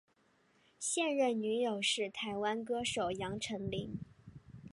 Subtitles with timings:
[0.79, 3.99] 现任女友是台湾歌手杨丞琳。